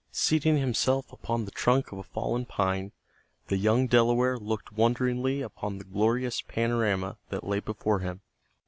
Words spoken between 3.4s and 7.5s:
the young Delaware looked wonderingly upon the glorious panorama that